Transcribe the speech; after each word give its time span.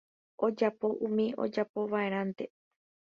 Ojapo 0.45 0.87
umi 1.05 1.25
ojapovaʼerãnte. 1.43 2.45